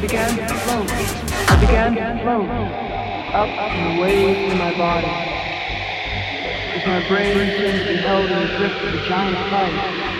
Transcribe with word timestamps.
began 0.00 0.30
to 0.34 0.54
float. 0.54 0.90
I 0.90 1.60
began 1.60 1.94
to 1.94 2.22
float 2.22 2.48
up 2.48 3.48
and 3.48 3.98
away 3.98 4.48
from 4.48 4.58
my 4.58 4.72
body. 4.76 5.06
As 6.74 6.86
my 6.86 7.06
brain 7.06 7.36
seemed 7.36 7.80
to 7.80 7.92
be 7.92 7.96
held 7.96 8.30
in 8.30 8.40
the 8.40 8.56
grip 8.56 8.82
of 8.82 8.94
a 8.94 9.08
giant 9.08 9.36
kite. 9.50 10.19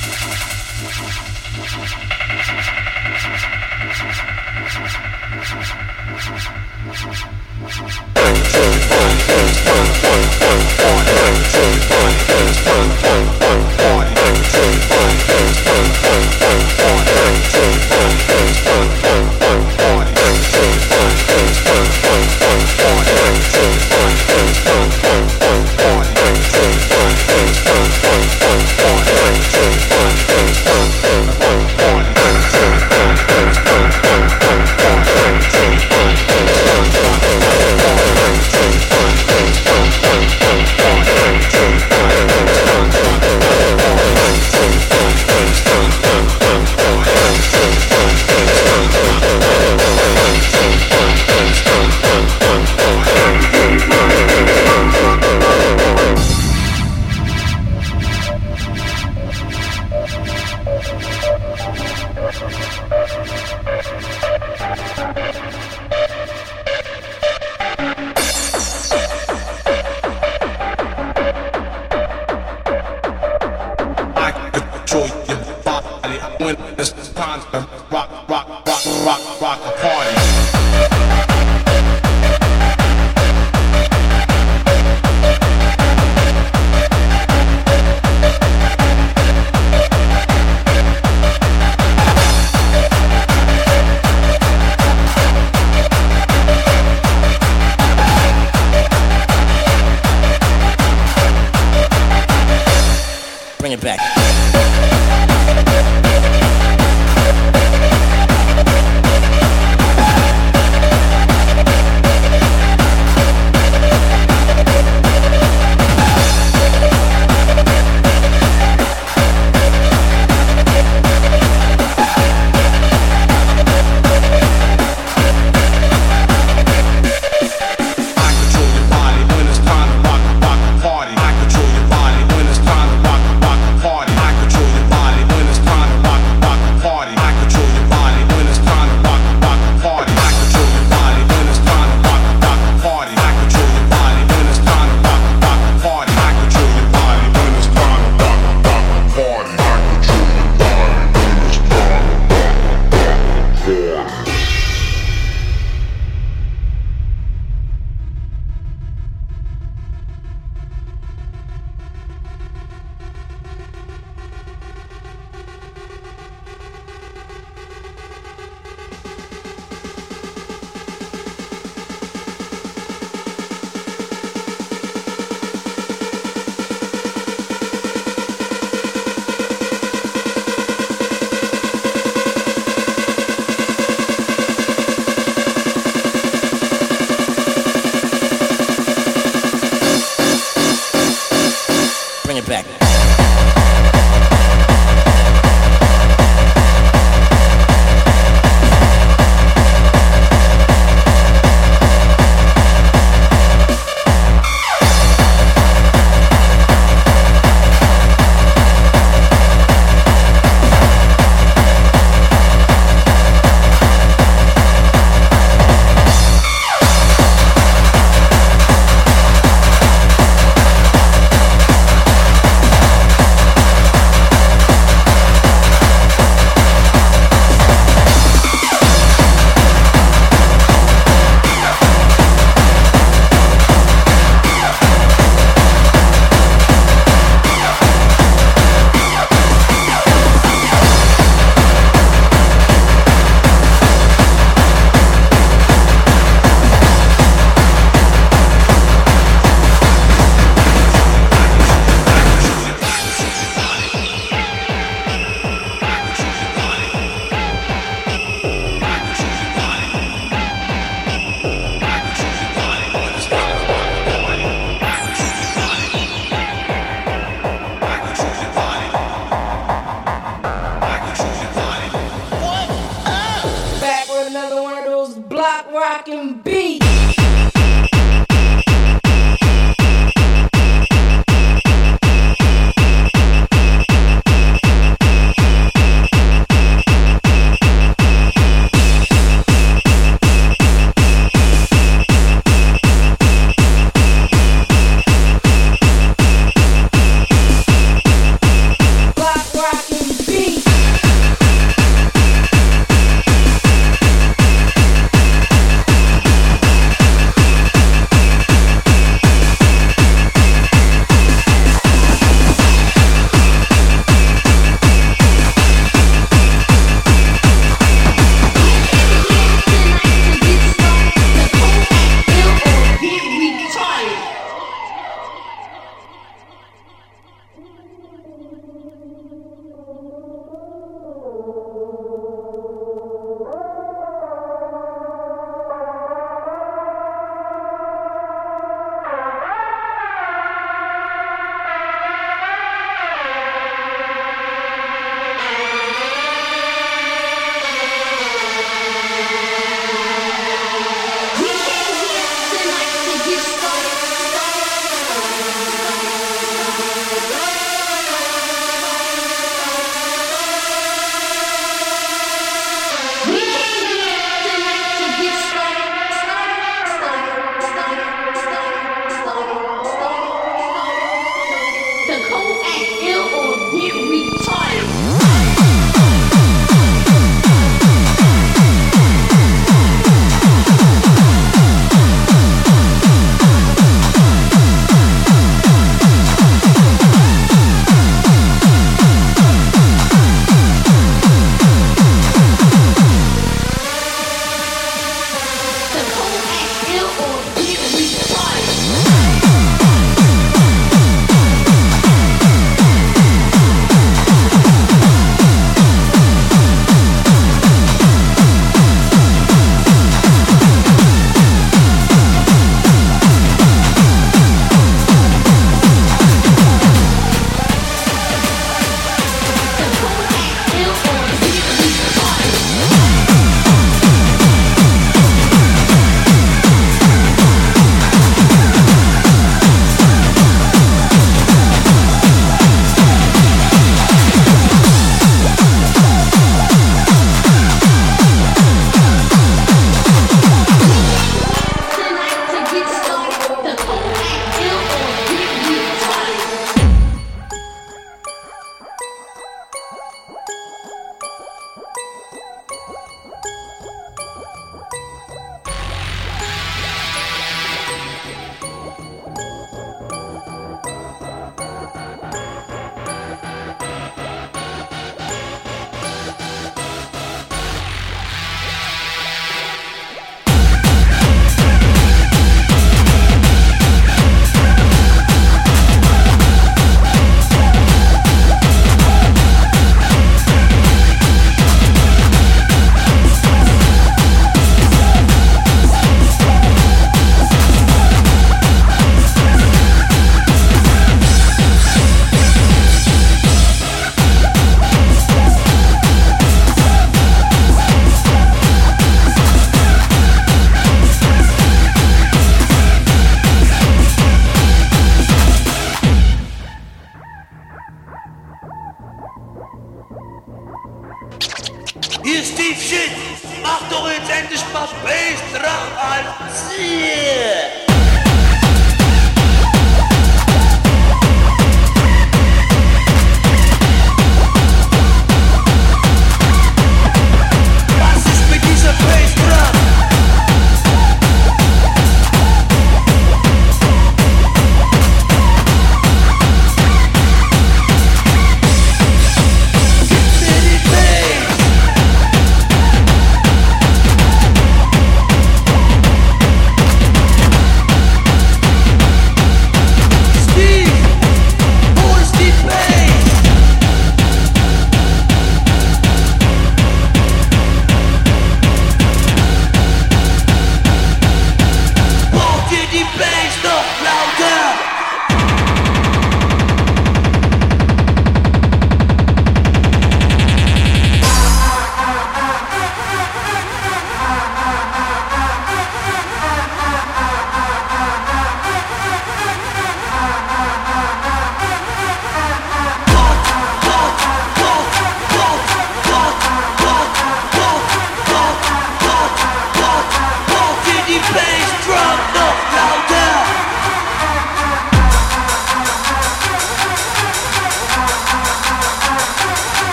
Oh, 0.00 0.38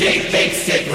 How 0.00 0.06
is 0.06 0.66
it 0.66 0.88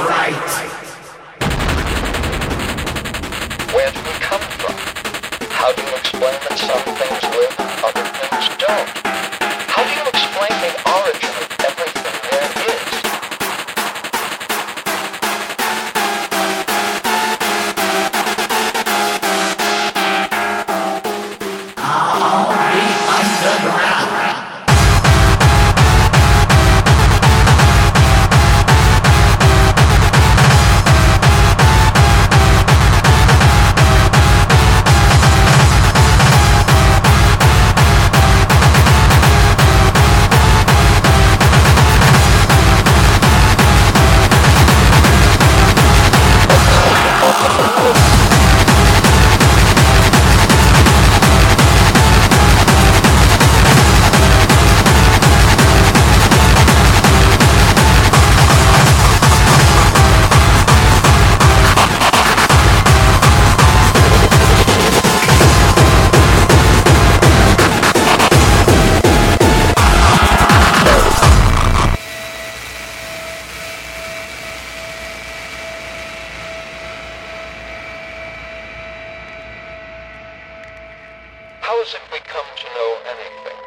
music 81.86 82.02
we 82.12 82.18
come 82.26 82.46
to 82.58 82.66
know 82.74 82.92
anything? 83.14 83.60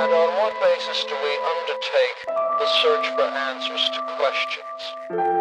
And 0.00 0.10
on 0.10 0.28
what 0.40 0.54
basis 0.62 1.04
do 1.04 1.14
we 1.22 1.32
undertake 1.52 2.18
the 2.24 2.66
search 2.80 3.06
for 3.14 3.28
answers 3.52 3.90
to 3.92 4.00
questions? 4.16 5.33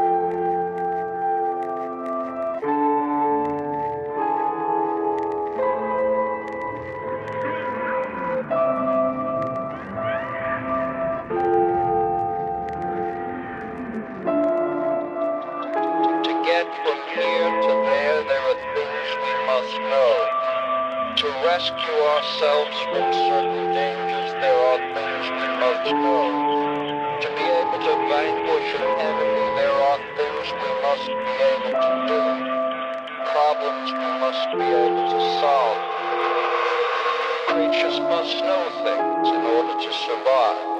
Ourselves 22.74 22.86
from 22.89 23.13
certain 23.13 23.74
dangers, 23.74 24.32
there 24.41 24.55
are 24.55 24.80
things 24.93 25.26
we 25.30 25.47
must 25.61 25.86
know. 25.86 27.19
To 27.21 27.28
be 27.30 27.43
able 27.43 27.80
to 27.80 27.93
vanquish 28.09 28.69
an 28.76 28.86
enemy, 28.99 29.45
there 29.55 29.71
are 29.71 29.99
things 30.17 30.45
we 30.51 30.69
must 30.82 31.07
be 31.07 31.34
able 31.53 31.76
to 31.78 31.93
do. 32.09 32.21
Problems 33.32 33.91
we 33.91 34.09
must 34.19 34.45
be 34.57 34.63
able 34.63 35.05
to 35.13 35.19
solve. 35.39 35.80
Creatures 37.47 37.99
must 37.99 38.36
know 38.43 38.63
things 38.84 39.28
in 39.30 39.41
order 39.45 39.76
to 39.80 39.93
survive. 39.93 40.72